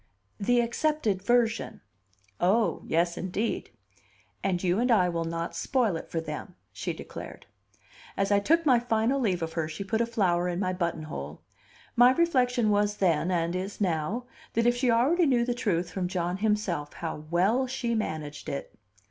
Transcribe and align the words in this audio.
"The 0.39 0.61
accepted 0.61 1.21
version." 1.21 1.79
"Oh, 2.39 2.81
yes, 2.87 3.19
indeed!" 3.19 3.69
"And 4.43 4.63
you 4.63 4.79
and 4.79 4.89
I 4.89 5.09
will 5.09 5.25
not 5.25 5.55
spoil 5.55 5.95
it 5.95 6.09
for 6.09 6.19
them," 6.19 6.55
she 6.73 6.91
declared. 6.91 7.45
As 8.17 8.31
I 8.31 8.39
took 8.39 8.65
my 8.65 8.79
final 8.79 9.19
leave 9.19 9.43
of 9.43 9.53
her 9.53 9.67
she 9.67 9.83
put 9.83 10.01
a 10.01 10.07
flower 10.07 10.47
in 10.49 10.59
my 10.59 10.73
buttonhole. 10.73 11.43
My 11.95 12.13
reflection 12.13 12.71
was 12.71 12.97
then, 12.97 13.29
and 13.29 13.55
is 13.55 13.79
now, 13.79 14.25
that 14.53 14.65
if 14.65 14.75
she 14.75 14.89
already 14.89 15.27
knew 15.27 15.45
the 15.45 15.53
truth 15.53 15.91
from 15.91 16.07
John 16.07 16.37
himself, 16.37 16.93
how 16.93 17.25
well 17.29 17.67
she 17.67 17.93
managed 17.93 18.49
it! 18.49 18.73